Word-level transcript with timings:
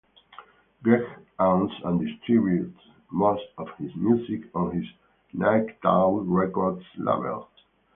Gregg 0.81 1.03
owns 1.37 1.71
and 1.85 1.99
distributes 2.01 2.81
most 3.11 3.43
of 3.59 3.67
his 3.77 3.95
music 3.95 4.49
on 4.55 4.71
his 4.71 4.87
Nightowl 5.31 6.21
Records 6.25 6.83
Label. 6.97 7.47